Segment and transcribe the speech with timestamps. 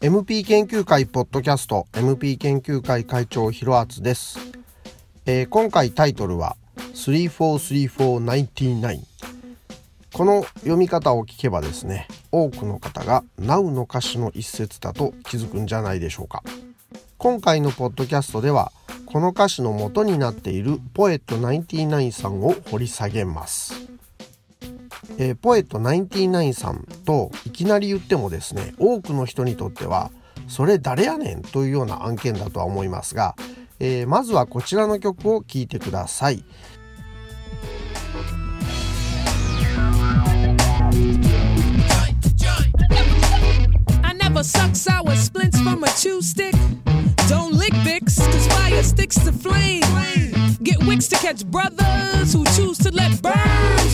[0.00, 4.38] MP 研究会ポッドキャスト MP 研究会会長ひろあつです、
[5.26, 6.56] えー、今回タイトルは
[6.94, 9.00] 343499
[10.12, 16.42] この読み方を聞けばですね多くの方が Now の歌詞の一節だと気づくんじゃないでしょうか。
[17.18, 18.70] 今回のポッドキャストでは
[19.04, 23.88] この歌詞の元になっているポエット99さんを掘り下げます
[25.18, 30.12] えー、ポエット99さんといきなり言ってもですね多くの人にとっては
[30.46, 33.34] それ誰やねんというような案件だとは思いますが、
[33.80, 36.44] えー、まずはこちらの曲を聴いてください。
[44.44, 46.54] suck sour splints from a chew stick.
[47.28, 49.82] Don't lick Vicks, cause fire sticks to flame.
[50.62, 53.87] Get wicks to catch brothers who choose to let burns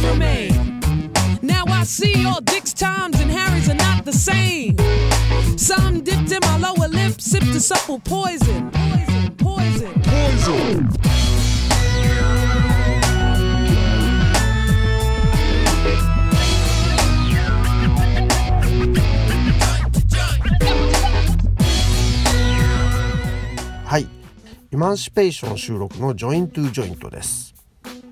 [24.94, 27.54] ンシペーション収録のジョイントゥジョイントです。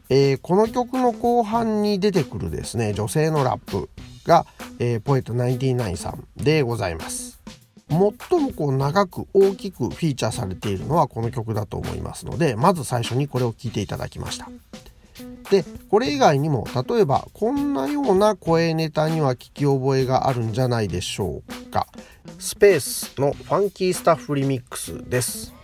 [0.08, 3.88] えー、この曲の後半に出てくるですね女性のラップ
[4.26, 4.44] が、
[4.78, 7.40] えー、ポエト99さんでございます。
[7.88, 14.50] 最もこう長く大きくフィーチャーされているのはこの曲だと思いますのでまず最初にこれを聴いていただきました。
[15.50, 21.86] でこれ以外にも例えばこんなような声ネタには聞き覚えがあるんじゃないでしょうか。
[22.38, 25.54] スペースのファンキースタッフリミックスです。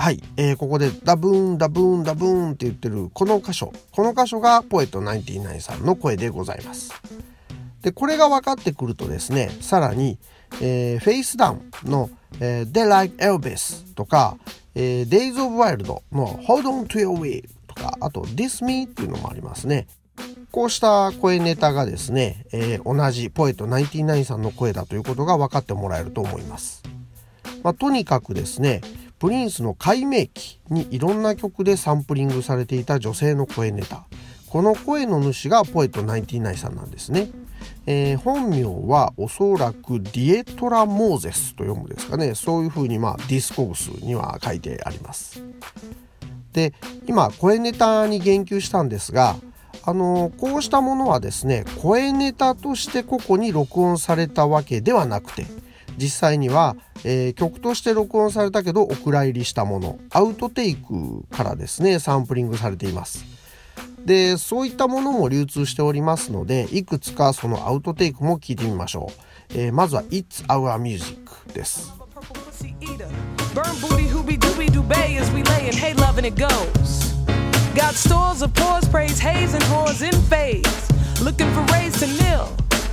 [0.00, 3.70] はい、えー、ここでダブーンダブーンダブーンって言ってるこの箇所。
[3.92, 6.90] この箇所がポエット99さんの声でございます。
[7.82, 10.16] でこれが分かってくるとですねさらに、
[10.62, 12.08] えー、フェイスダウンの、
[12.40, 14.38] えー、They Like Elvis とか、
[14.74, 19.86] えー、Days of Wild の Hold On To Your Way とかあと This Me っていうのもありますね。
[20.50, 26.82] こうした声ネタがですね、えー、同じポエット99さんの声だということが分かってもらえると思います。
[27.62, 28.80] まあ、とにかくですね
[29.20, 34.06] プリンスの改名期にいろんな曲でサンプリングされていた女性の声ネタ。
[34.48, 37.28] この声の主がポエット99さんなんですね、
[37.86, 42.34] えー、本名はおそらくディエトラ・モーゼスと読むですかね。
[42.34, 45.42] そういうふうにまあ Discogs には書いてあります。
[46.54, 46.72] で
[47.06, 49.36] 今声ネタに言及したんですが
[49.84, 55.44] あのこうしたものはですね声ネタとして個々に録音されたわけではなくて
[56.00, 59.98] 実際には、え、曲として録音されたけどお蔵入りしたもの。
[60.10, 63.24] アウトテイクからですねサンプリングされています。
[64.04, 69.12] でそういったものも流通しておりますのでいくつかそのアウトテイクも聞いてみましょ
[69.54, 71.18] う、え、まずは「It's Our Music」
[71.52, 71.92] です。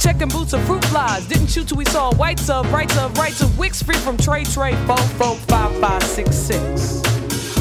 [0.07, 1.27] Checking boots of fruit flies.
[1.27, 4.47] Didn't shoot till we saw whites of, rights of, rights of wicks free from trade,
[4.47, 7.01] trade, four, four, five, five, six, six.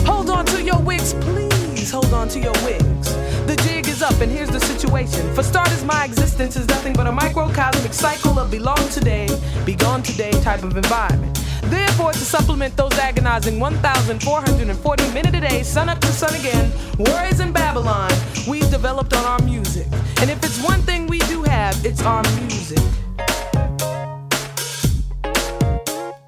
[0.06, 1.90] Hold on to your wigs, please.
[1.90, 3.16] Hold on to your wigs.
[3.46, 5.34] The jig is up, and here's the situation.
[5.34, 9.26] For starters, my existence is nothing but a microcosmic cycle of belong today,
[9.64, 11.37] be gone today type of environment.
[11.62, 17.40] Therefore, to supplement those agonizing 1,440 minute a day, sun up to sun again, worries
[17.40, 18.12] in Babylon,
[18.49, 19.88] we've developed on our music.
[20.20, 21.35] And if it's one thing we do
[21.66, 22.78] have, it's our music.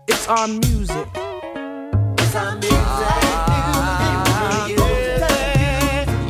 [0.08, 1.08] It's our music.
[2.18, 2.78] It's our music.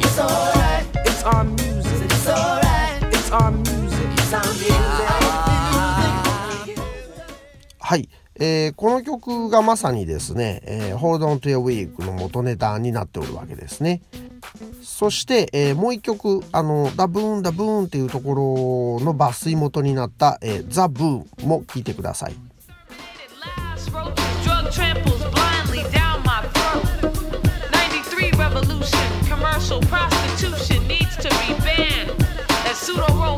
[0.04, 0.86] It's alright.
[1.06, 2.10] It's our music.
[2.12, 3.02] It's alright.
[3.14, 4.08] It's our music.
[4.12, 4.78] It's our music.
[7.80, 8.06] はい、
[8.40, 14.00] えー、この曲がまさにですね、えー、Hold on to your wig の元ネタになっておるわけですね。
[14.82, 22.34] そして、えー、もう一曲、あの、ダブーンダブーンっていうところの抜粋元になった、えー、ザ・ブーンも聴いてください。
[29.28, 32.10] commercial prostitution needs to be banned.
[32.66, 33.37] As pseudo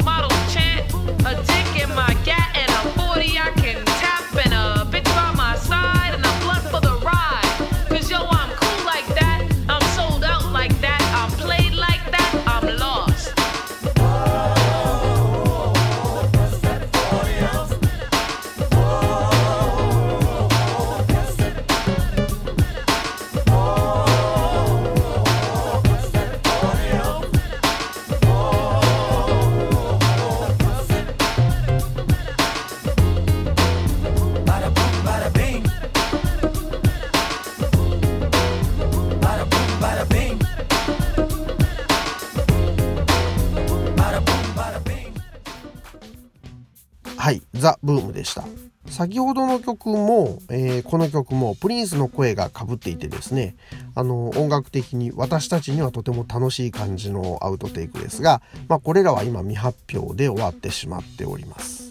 [47.60, 48.44] ザ・ブームでした。
[48.86, 53.54] 先ほどの曲も、えー、この曲もプリンスの声がかぶっていてですね、
[53.94, 61.90] あの、音楽的に私たちにはとても楽しい感じのアウトテイクですが、まあ、これらは今未発表で終わってしまっております。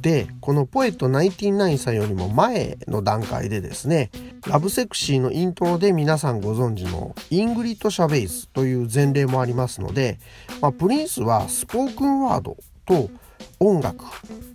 [0.00, 4.10] で、このポエット99さんよりも前の段階でですね、
[4.46, 10.18] ラブセクシーのイントロで皆さんご存知のイングリッド・シャベイズという前例もありますので、
[10.60, 13.10] まあ、プリンスはスポークンワードと
[13.60, 14.04] 音楽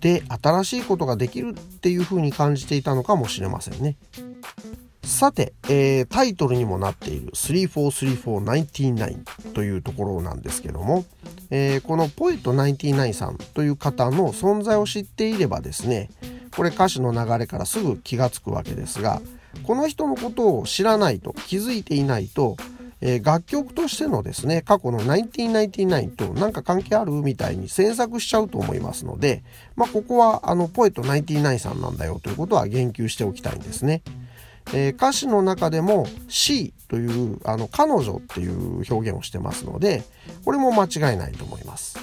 [0.00, 3.96] で新しいことができるっていう風に感じていたのかもしれませんね。
[5.02, 11.06] さて、えー、タイトルにもなっている343499というところなんですけども、
[11.50, 16.10] えー、このポエット99さんという方の存在を知っていればですね
[16.54, 19.22] これ歌詞の流れからすぐ気がつくわけですが
[19.62, 22.58] この人のことを知らないと気づいていないと
[23.00, 29.42] えー、楽曲としてのですね、過去の1999と何か関係あるみたいに詮索しちゃうと思いますので、
[29.76, 34.02] まあ、ここはあのポエト99さんなんだよということは言及しておきたいんですね。
[34.74, 40.02] えー、歌詞の中でも C というあの彼女っていう表現をしてますので、
[40.44, 41.98] これも間違いないと思います。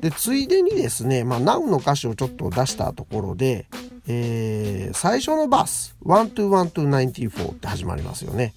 [0.00, 3.66] で、ついでにですね、まあ、Now の歌詞をちょっと出したところで、
[4.06, 8.54] えー、最初のバース、121294って始まりますよね。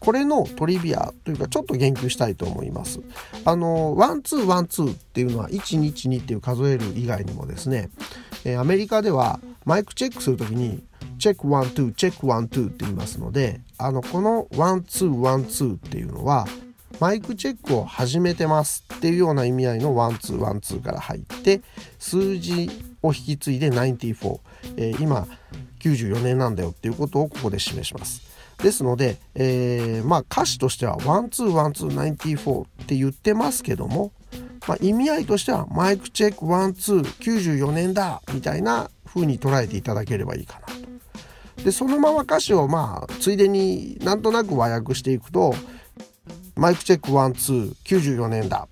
[0.00, 3.00] これのトリビアというかちょっと言及したいと思います。
[3.44, 7.90] あの、 one two one two っていうのは one two っていう数える以外にもですね、
[8.44, 10.82] えアメリカではマイクチェックするときに
[11.18, 16.46] check one two check one two って言いますので、あの、この one two one two っていうのは
[16.98, 21.62] マイクチェックを始めてますっていうような意味合いの one two one two から入って
[21.98, 22.70] 数字
[23.02, 24.40] を引き継いで94、
[24.76, 25.26] えー、今
[25.80, 28.29] 94年なんだよっていうことをここで示します。
[28.62, 34.12] ですので、えー、まあ歌詞としては121294って言ってますけども、
[34.68, 40.74] まあ、意味合いとしてはマイクチェック1294年だみたいな風に捉えていただければいいかなと。
[41.64, 45.54] でそのまま歌詞をまあついでになんとなく和訳していくと
[46.56, 48.68] マイクチェック1294年だ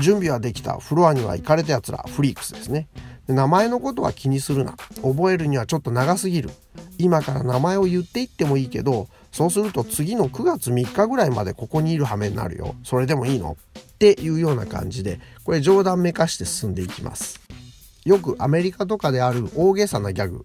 [0.00, 2.88] 準備はできたフロアには行かれたやつらフリークスですね
[3.28, 6.50] 名前のことは気にするな覚えるにはちょっと長すぎる
[6.98, 12.76] 今から名前を言っていってもいいけどそうすると次の9月3日ぐらいまでここにいる羽目になるよ。
[12.84, 13.56] それでもいいの？
[13.78, 17.40] っていうような感じで、これ冗談めかして進んでいきます。
[18.04, 20.44] よくアメリカとかである大げさなギャグ。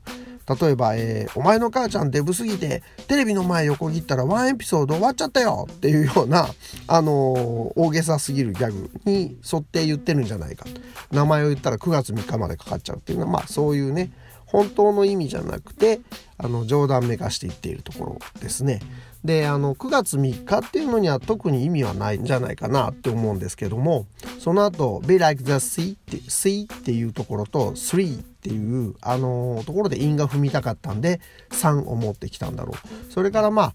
[0.62, 6.48] 例えば、えー、お前の母ちゃんデブすぎて、テレビの前横切ったらワンエピソード終わっちゃったよっていうような、
[6.88, 10.79] あのー、大げさすぎるギャグに沿って言ってるんじゃないかと。
[11.12, 14.10] 名前を言ったら9月3日までかかっちゃうっていうのは、まあそういうね、
[14.48, 16.00] 本当の意味じゃなくて
[16.38, 18.82] あの冗談めかして言っているところですね。
[19.24, 24.06] であの9月3日っていうのには特に意味はないんじゃないかなって思うんですけども
[24.39, 33.12] その後 Be like the sea って sea っていうところと three っていうあのところで韻が踏みたかったんで3を持ってきたんだろう。
[33.12, 33.74] それからまあ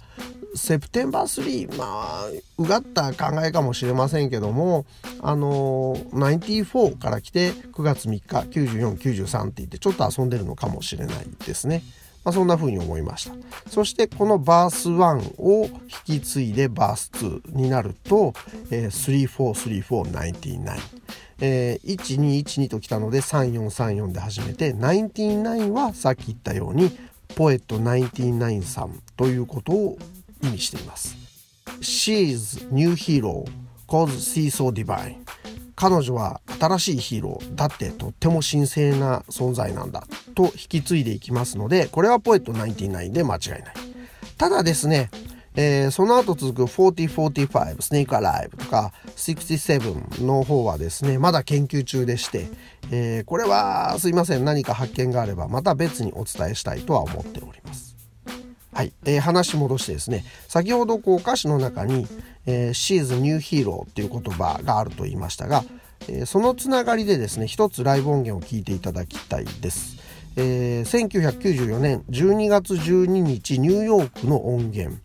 [0.55, 2.26] セプテンバー3まあ
[2.59, 4.87] うがった考えかもしれませんけども
[5.25, 11.83] あの94から来て9月3日9493って言ってちょっと遊んでるのかもしれないですね。
[12.25, 13.35] まあ、そんな風に思いました。
[13.69, 15.69] そしてこのバース1を
[16.07, 18.35] 引き継いでバース2になると、
[18.71, 21.02] えー、343499。
[21.45, 26.97] えー、1212ときたので3434で始めて99はさっき言ったように
[27.35, 29.99] ポエット99さんということを
[30.43, 31.17] 意味しています。
[31.81, 33.45] She's new hero
[33.92, 35.16] cause she's so divine
[35.76, 43.62] 彼女は新しいヒーローだってとっても神聖な存在なんだと引き継いでいきますのでこれはポエット99で間違いない。
[44.38, 45.11] ただですね
[45.54, 52.46] えー、その後続く4045スネークアライブとか67の方はですねまだ研究中でして、
[52.90, 54.46] えー、これはすいません。
[54.46, 57.91] 何か発見があればまた別にお伝えしたいとは思っております。
[58.73, 62.07] はい、えー、話戻してですね先ほどこう歌詞の中に
[62.47, 65.62] 「えー、She's New Hero」っていう言葉があると言いましたが、
[66.09, 69.99] えー、そのつながりでですね一つライブ音源を聞いていただきたいです、
[70.37, 74.99] えー、1994年12月12日ニューヨークの音源。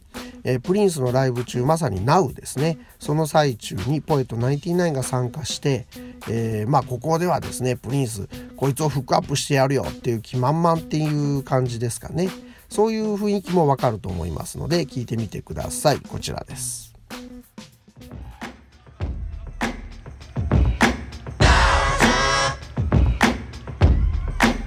[0.44, 2.78] えー、プリンスのライブ中まさに Now ですね。
[3.00, 5.88] その最中にポエット99が参加して、
[6.30, 12.30] えー、まあここではですねプリンスこいつをフックアップしてやるよっていう気満々っていう感じですかね。
[12.70, 16.00] そういう雰囲気もわかると思いますので聞いてみてください。
[16.00, 16.94] こちらです。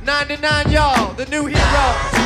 [0.05, 2.20] 99 yo, the new hero.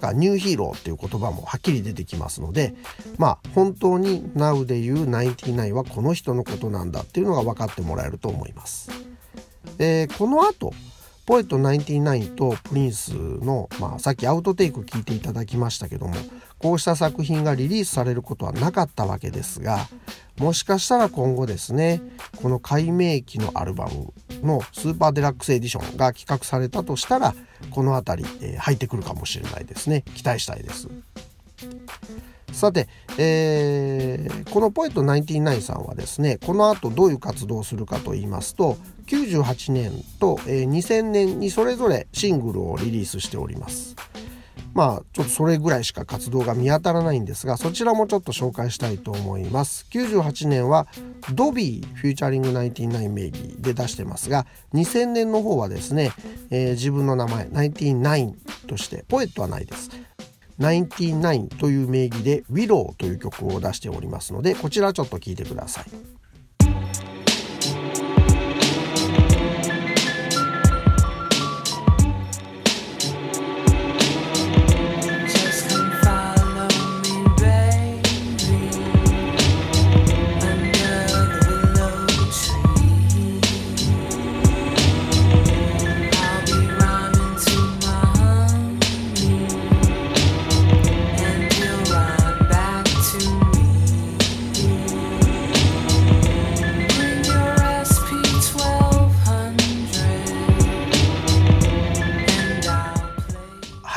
[0.00, 2.74] 中 new hero っていう言葉もはっきり出てきますので
[3.18, 8.90] まあ本当に Now で言う99はこの人のことなんだっていうのが分かってもらえると思います。
[9.78, 10.72] えー、この後
[11.28, 16.14] ポエット99とプリンスの、まあ、さっきアウトテイク聞いていただきましたけども
[16.56, 19.88] こうした作品がリリースされることはなかったわけですが
[20.38, 22.00] もしかしたら今後ですね
[22.40, 27.34] この改名期のアルバムのスーパーデラックスエディションが企画されたとしたら
[27.70, 30.02] この辺り、えー、入ってくるかもしれないですね。
[30.14, 30.88] 期待したいです。
[32.52, 38.76] さて、えー、このポエット99さんはですねこの後どういう活動をするかと言いますと
[39.06, 43.96] 98年と、えー、2000年にそれぞれシングルをリリースしております。
[44.78, 50.86] まあちょっとそれぐらいしか活動が見当たらないんですがそちらもちょっと紹介したいと思います98年は
[51.32, 56.12] ドビーフューチャリング99名義で出してますが2000年の方はですね、
[56.50, 58.34] えー、自分の名前99
[58.68, 59.90] としてポエットはないです
[60.60, 67.07] 99という名義で Willow という曲を出しておりますのでこちらちょっと聴いてください。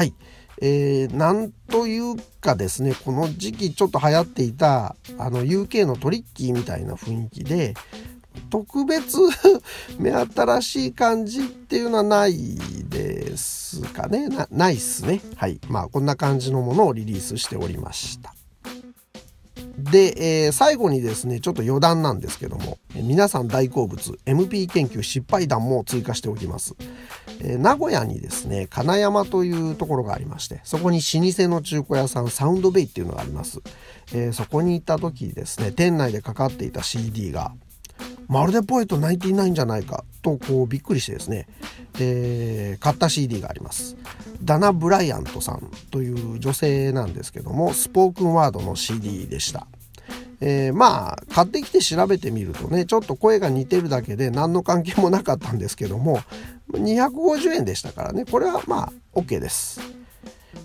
[0.02, 0.16] はい。
[0.64, 7.76] えー、なんというかですねこの時期ちょっと流行っていたあの UK のトリッキーみたいな雰囲気で
[8.50, 9.18] 特別
[10.00, 12.58] 目新しい感じっていうのはない
[12.90, 14.28] ですかね。
[14.28, 15.22] なないっすね。
[15.36, 15.60] はい。
[15.70, 18.34] まあこんな感じのものをリリースしておりました。
[19.78, 26.76] で、えー、最後にですねちょっと余談なんですけども皆さん大好物 MP 研究失敗談も追加しておきます。
[27.58, 33.62] 名古屋にですね金山というところがありましてそこに老舗の中古屋さんサウンドベイっていうのがあります、
[34.14, 37.54] えー、そこに行った時ですね店内でかかっていた CD が
[38.28, 41.48] まるでポエット99じゃないかとこうびっくりしてですね、
[42.00, 43.98] えー、買った CD があります。
[44.42, 49.68] ダナ・ブライアントさんという女性なんですけどもスポークンワードの CD でした。
[50.40, 56.22] えー、まあ買ってきて調べてみるとねちょっと声が似てるだけで何の関係もなかったんですけども
[56.72, 58.26] 250円でしたからね。
[58.26, 59.82] これはまあ OK です、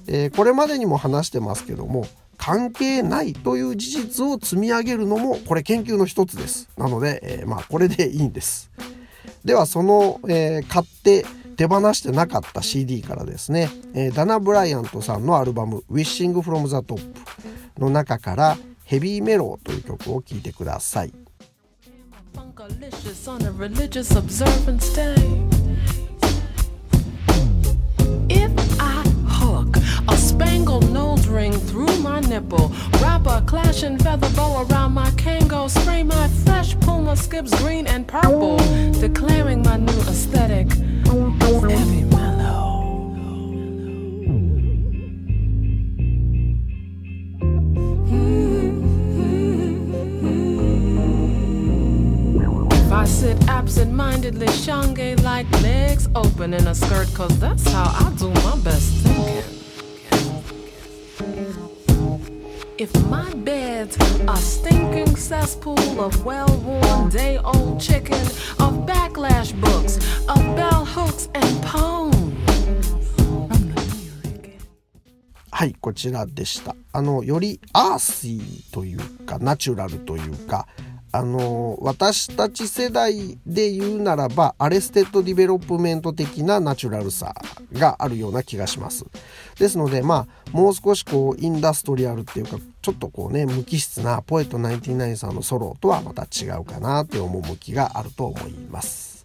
[0.06, 2.06] えー、これまでにも話してますけども
[2.38, 6.68] 関係ないという事実を積み上げるのもこれ研究の一つです。
[6.76, 8.70] なので、えー、まあこれでいいんです。
[9.44, 11.24] ではその、えー、買って
[11.56, 17.00] 手放してなかった CD からですね、え、ダナ・ブライアントさんのアルバム「Wishing from the Top」
[17.78, 21.12] の中から「ヘビーメロー」という曲を聴いてください。
[30.36, 32.70] Spangled nose ring through my nipple.
[33.00, 35.68] Wrap a clashing feather bow around my Kango.
[35.68, 38.58] Spray my fresh Puma skips green and purple.
[39.00, 40.70] Declaring my new aesthetic.
[40.72, 42.64] Heavy mellow.
[52.92, 58.28] I sit absent-mindedly, Shanghai like legs open in a skirt, cause that's how I do
[58.30, 59.55] my best thinking.
[62.78, 63.96] If my bed's
[64.28, 68.20] a stinking cesspool of well worn day old chicken,
[68.60, 69.96] of backlash books,
[70.28, 72.16] of bell hooks and poems.
[75.50, 76.76] はい、こちらでした。
[76.92, 80.66] あの、よりアーシーというか、ナチュラルというか、
[81.16, 87.34] あの私たち世代で言うならばアレステッドディベロップメント的なナチュラルさ
[87.72, 89.06] があるような気がします。
[89.58, 99.24] ですのでまあもう少しこうインダストリアルっていうかちょっとこうね無機質なポエット99さんのソロとはまた違うかなっていう趣があると思います。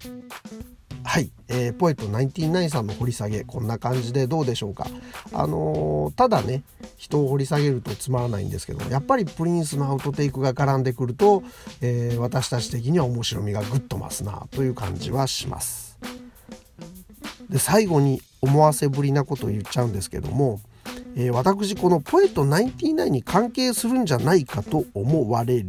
[1.04, 4.88] はい、えー、ポエット99さんの掘り下げこんな感じでどうでしょうか。
[5.34, 6.64] あのー、ただね
[6.98, 11.44] 人を掘り下げるとつまらないんですけどやっぱりプリンスのアウトテイクが絡んでくると、
[11.82, 15.98] えー、私たち的には面白みがぐっと増すなという感じはします。
[17.50, 20.62] で最後に思わせぶりなことを言っちゃうんですけども、
[21.16, 25.68] えー、私このポエット99に関係するんじゃないかと思われる、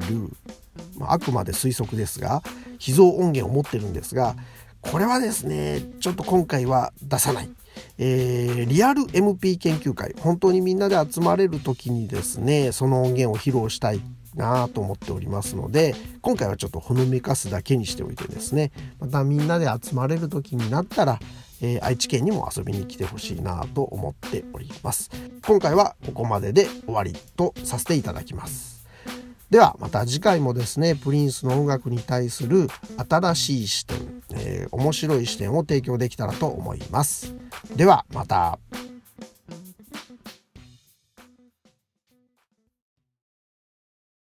[0.96, 2.42] まあ、あくまで推測ですが
[2.78, 4.36] 秘蔵音源を持ってるんですが
[4.82, 7.50] これはですね、ちょっと今回は出さない。
[7.98, 14.00] えー、リアル MP 研究会、本当にみんなで集まれる時にですね、その音源を披露したい
[14.34, 21.18] なと思っておりますので、今回はちょっとほのめかすだけにしておいてですね、またみんなで集まれる時になったら、
[21.60, 25.10] えー、愛知県にも遊びに来てほしいなと思っております。
[25.47, 28.72] 今回はここまでで終わりとさせていただきます。
[29.52, 32.69] ではまた次回もですねプリンスの音楽に対する
[33.06, 37.34] 新しい視点、えー、面白い視点を提供できたらと思います。
[37.76, 38.58] ではまた。